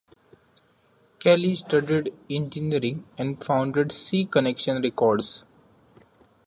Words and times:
Kelly 1.19 1.53
studied 1.53 2.11
engineering, 2.27 3.05
and 3.19 3.43
founded 3.43 3.91
C 3.91 4.25
Connection 4.25 4.81
Records. 4.81 5.43